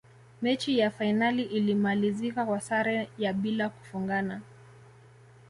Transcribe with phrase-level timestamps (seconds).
[0.41, 4.41] mechi ya fainali ilimalizika kwa sare ya bila kufungana